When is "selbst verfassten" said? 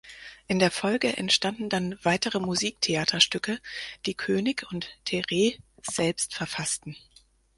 5.83-6.97